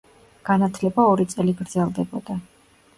განათლება 0.49 1.05
ორი 1.11 1.29
წელი 1.35 1.57
გრძელდებოდა. 1.63 2.43